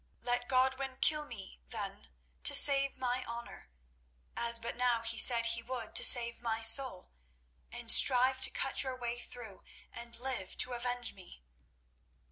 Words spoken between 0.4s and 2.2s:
Godwin kill me, then,